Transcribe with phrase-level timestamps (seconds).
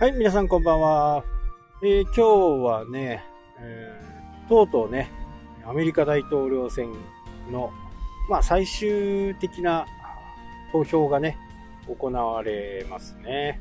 [0.00, 1.24] はい、皆さんこんばんは。
[1.82, 3.24] えー、今日はね、
[3.58, 5.10] えー、とうとうね、
[5.66, 6.92] アメリカ大統領選
[7.50, 7.72] の、
[8.30, 9.86] まあ、最終的な
[10.70, 11.36] 投票がね、
[11.88, 13.60] 行われますね。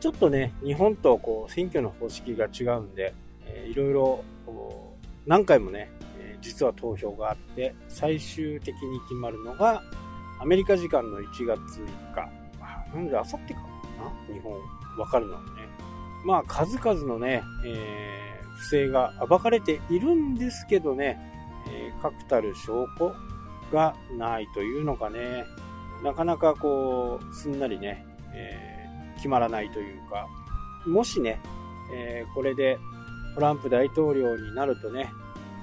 [0.00, 3.12] ちょっとね、日本とこう選挙の方式が違うんで、
[3.44, 4.24] え、いろいろ
[5.26, 9.82] 何回もね、え、実は投票があって、最終的に決まるのが、
[10.40, 12.46] アメリカ時間の1月3日。
[12.94, 13.75] なので、あさってかな
[14.32, 14.52] 日本
[14.98, 15.46] わかるのはね。
[16.24, 21.18] まあ、数々のね、えー、不正が暴かれているんですけどね、
[21.68, 23.14] えー、確たる証拠
[23.72, 25.44] がないというのがね、
[26.02, 30.26] なかなかこう、すんなりね、えー、決まらないというか、
[30.86, 31.40] もしね、
[31.94, 32.78] えー、これで
[33.34, 35.10] トランプ大統領になるとね、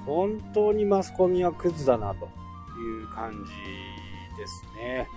[0.06, 2.26] 本当にマスコミはクズだなと
[2.78, 5.08] いう感じですね。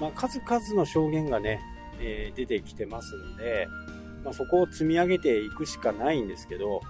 [0.00, 1.60] まあ、数々の証言がね、
[2.00, 3.68] えー、出てきてますんで、
[4.24, 6.80] まあ、そこを積み上げていくしかないんですけど、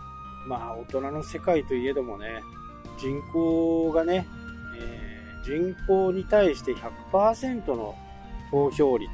[0.47, 2.43] まあ、大人の世界といえどもね、
[2.99, 4.27] 人口がね、
[4.79, 7.95] えー、人口に対して100%の
[8.51, 9.11] 投票率。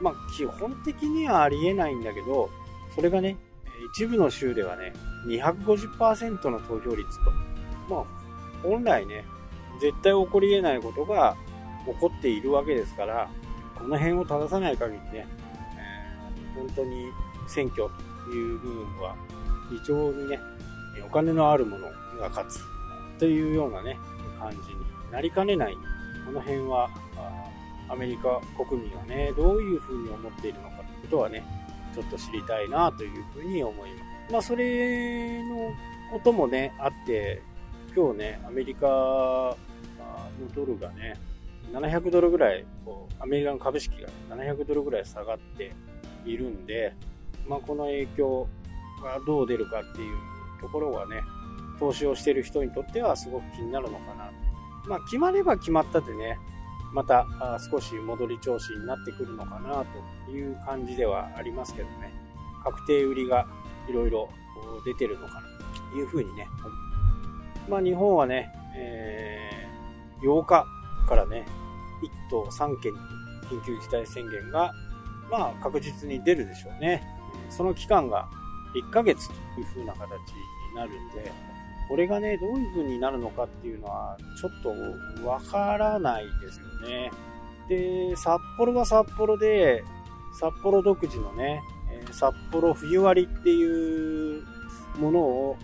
[0.00, 2.50] まあ、基本的にはありえないんだけど、
[2.94, 3.36] それがね、
[3.94, 4.92] 一部の州ではね、
[5.26, 7.30] 250%の投票率と。
[7.88, 8.04] まあ、
[8.62, 9.24] 本来ね、
[9.80, 11.36] 絶対起こり得ないことが
[11.86, 13.30] 起こっているわけですから、
[13.78, 15.26] この辺を正さない限りね、
[15.76, 17.06] えー、本当に
[17.46, 17.88] 選挙
[18.24, 19.14] という部分は
[19.70, 20.40] 非常にね、
[21.06, 22.60] お金のあるものが勝つ
[23.18, 23.98] というようなね、
[24.38, 24.62] 感じに
[25.10, 25.74] なりかねない。
[26.24, 26.90] この辺は、
[27.88, 31.44] アメリカ国民はね、どういうふうに思っているのかということはね、
[31.94, 33.96] ちょっと知りたいなというふうに思いま
[34.28, 34.32] す。
[34.32, 35.72] まあ、それの
[36.10, 37.42] こともね、あって、
[37.94, 39.56] 今日ね、アメリカの
[40.54, 41.14] ドルがね、
[41.72, 45.72] 700ドルぐらい、こうアメリカの株式が700ドルぐらい下がって
[46.24, 46.94] いるんで、
[47.48, 48.48] まあ、この影響
[49.02, 50.16] がどう出るかっていう
[50.60, 51.22] ところはね、
[51.78, 54.32] 投資をしている人にとってはすごく気になるのかな。
[54.86, 56.38] まあ、決まれば決まったでね、
[56.92, 57.26] また
[57.70, 59.84] 少し戻り調子になってくるのかな
[60.26, 62.12] という感じではありますけどね、
[62.64, 63.46] 確定売りが
[63.88, 64.28] いろいろ
[64.84, 65.42] 出てるのかな
[65.92, 66.48] というふうにね、
[67.68, 70.66] まあ、日本はね、えー、8日
[71.08, 71.46] からね、
[72.02, 72.98] 1都3県に
[73.60, 74.72] 緊急事態宣言が、
[75.30, 77.02] まあ、確実に出るでしょうね。
[77.50, 78.28] その期間が
[78.74, 81.32] 1ヶ月という風な形になるんで、
[81.88, 87.10] これがね、どういう風になるのかっていうのは、ちょっとわからないですよね。
[87.68, 89.84] で、札幌は札幌で、
[90.38, 91.62] 札幌独自のね、
[92.10, 94.44] 札幌冬割っていう
[94.98, 95.56] ものを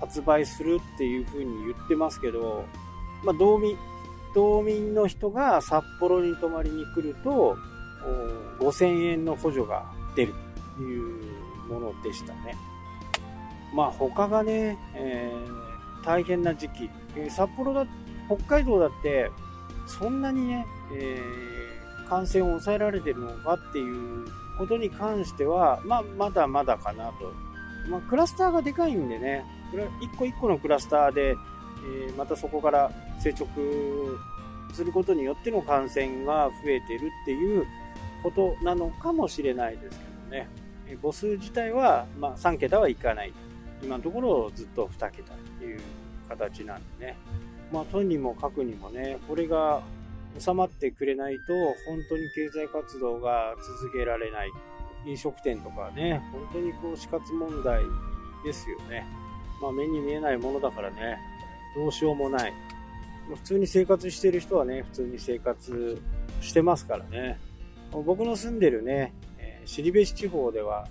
[0.00, 2.64] 発売するっていう風に言ってますけど、
[3.24, 3.76] まあ、道民、
[4.34, 7.56] 道民の人が札幌に泊まりに来ると、
[8.58, 9.84] 5000円の補助が
[10.14, 10.34] 出る
[10.76, 11.24] という
[11.68, 12.56] ものでしたね。
[13.74, 17.86] まあ他がね、えー、大変な時期、えー、札幌だ、
[18.26, 19.30] 北海道だって、
[19.86, 24.26] そんなにね、えー、感染を抑えられてるのかっていう
[24.58, 27.32] ことに関しては、まあ、まだまだかなと。
[27.90, 29.44] まあ、クラスターがでかいんでね、
[30.00, 31.36] 一個一個のクラスターで、
[32.08, 32.90] え、またそこから
[33.20, 33.48] 成直
[34.72, 37.66] することによっての感染が増えてるっていう
[38.22, 40.48] ことなのかもしれないですけどね。
[41.02, 43.32] 母数自体は、まあ、3桁はいかない。
[43.82, 45.80] 今のところずっと2桁という
[46.28, 47.16] 形なんでね。
[47.72, 49.82] まあ、とにもかくにもね、これが
[50.38, 51.52] 収まってくれないと、
[51.86, 54.50] 本当に経済活動が続けられない。
[55.06, 57.82] 飲食店とかね、本当にこう死活問題
[58.44, 59.06] ですよね。
[59.60, 61.18] まあ、目に見えないものだからね、
[61.74, 62.52] どうしようもない。
[63.34, 66.00] 普通に生活してる人はね、普通に生活
[66.40, 67.38] してますからね。
[67.90, 70.86] 僕の住んでるね、えー、尻部市地方では、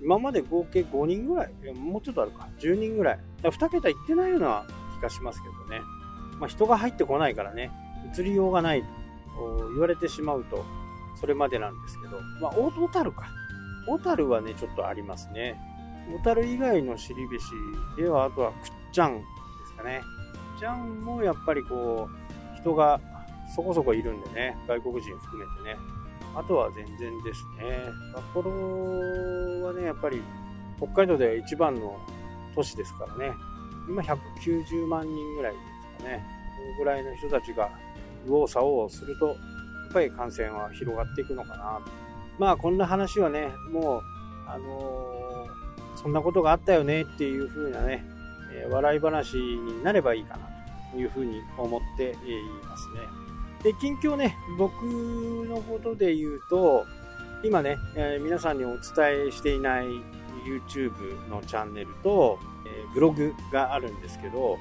[0.00, 3.18] 今まで合計5人ぐらい、もうちょっとあるか、10人ぐらい。
[3.42, 4.66] だ2桁いってないような
[4.98, 5.80] 気がしますけどね。
[6.38, 7.70] まあ、人が入ってこないからね、
[8.16, 8.88] 移りようがないと
[9.70, 10.64] 言われてしまうと、
[11.18, 13.26] それまでなんですけど、まあ、小樽か。
[13.86, 15.58] 小樽はね、ちょっとありますね。
[16.20, 17.46] 小樽以外の尻部市
[17.96, 18.58] では、あとはくっ
[18.92, 19.24] ちゃんで
[19.66, 20.02] すかね。
[20.56, 22.98] くっちゃんもやっぱりこう、人が
[23.54, 25.78] そこそこいるんでね、外国人含めてね。
[26.34, 27.78] あとは全然ですね。
[28.14, 28.50] 札幌
[29.66, 30.22] はね、やっぱり
[30.78, 31.98] 北海道では一番の
[32.54, 33.34] 都市ですからね。
[33.88, 35.58] 今190万人ぐらいで
[35.98, 36.24] すかね。
[36.56, 37.70] そのぐらいの人たちが
[38.24, 39.36] 右往左往すると、やっ
[39.92, 41.80] ぱり感染は広がっていくのかな。
[42.38, 44.02] まあこんな話はね、もう、
[44.48, 48.04] あのー、そんなことがあったよねっていう風なね、
[48.52, 50.48] え、笑い話になればいいかな
[50.92, 52.14] という風に思ってい
[52.68, 53.00] ますね。
[53.62, 56.84] で、近況ね、僕のことで言うと、
[57.42, 59.86] 今ね、え、皆さんにお伝えしていない
[60.46, 64.58] YouTube のチャンネルと、え、ブログがあるんですけど、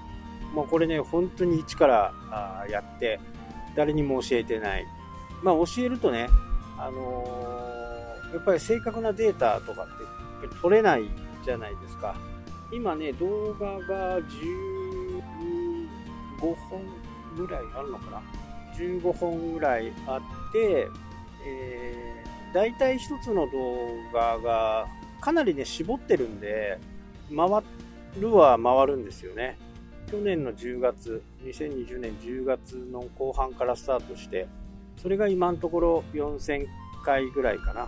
[0.53, 3.19] もうこれね、本当に一からやって、
[3.75, 4.85] 誰にも教えてない。
[5.43, 6.29] まあ教えるとね、
[6.77, 11.03] あのー、やっぱり正確なデータとかって取れない
[11.43, 12.15] じゃないですか。
[12.75, 15.21] 今ね、動画が15
[16.39, 16.81] 本
[17.37, 18.21] ぐらいあるのかな
[18.77, 20.89] ?15 本ぐらいあって、
[21.47, 23.77] えー、大体一つの動
[24.13, 24.87] 画が
[25.21, 26.77] かなりね、絞ってるんで、
[27.33, 27.63] 回
[28.19, 29.57] るは回るんですよね。
[30.11, 34.49] 去年の10月、2020年10月の後半からスタートして、
[35.01, 36.67] それが今のところ4000
[37.05, 37.87] 回ぐらいかな。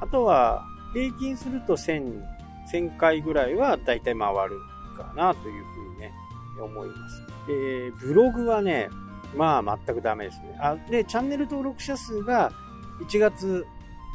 [0.00, 2.39] あとは、平均すると1000、
[2.72, 4.60] 1000回ぐらいはだいたい回る
[4.96, 6.12] かなというふうにね、
[6.60, 7.22] 思います。
[7.46, 8.88] で、ブログはね、
[9.36, 10.56] まあ全くダメですね。
[10.60, 12.52] あ、で、チャンネル登録者数が
[13.00, 13.66] 1月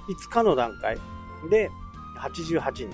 [0.07, 0.97] 5日の段階
[1.49, 1.69] で
[2.19, 2.89] 88人。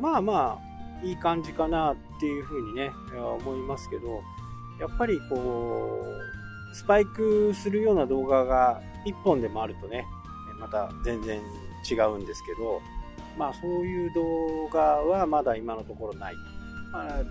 [0.00, 4.22] まあまあ、いい感じかなっていうふうにね、思いますけど、
[4.80, 6.04] やっぱりこ
[6.70, 10.06] う、スパイクするような動画が1本でもあるとね、
[10.58, 11.42] また全然
[11.90, 12.80] 違うんですけど、
[13.36, 16.34] まあそういう動画はまだ今のところない。
[16.92, 17.24] まあ、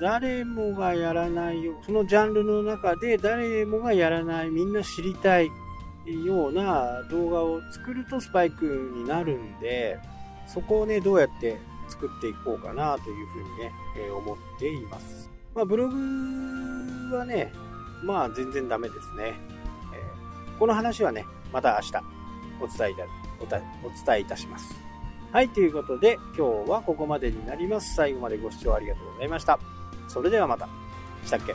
[0.00, 5.50] 誰もがやらないよ、そのジャンルの中で誰もがやらない、みんな知りたい
[6.06, 9.98] ような動画を作るとスパイクになるんで、
[10.46, 11.58] そこをね、どうやって
[11.88, 15.28] 作っていこうかなというふうにね、えー、思っています。
[15.54, 15.96] まあ、ブログ
[17.16, 17.52] はね、
[18.02, 19.34] まあ全然ダメですね。
[19.92, 22.04] えー、この話はね、また明日
[22.60, 22.94] お伝えい
[23.46, 24.89] たお伝えいたします。
[25.32, 27.94] はい、ということで今日はここまでになります。
[27.94, 29.60] 最後までご視聴ありがとうございました。
[30.08, 30.68] それではまた。
[31.24, 31.54] したっけ？